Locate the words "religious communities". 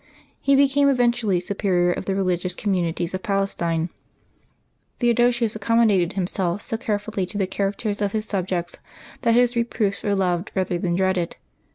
2.15-3.13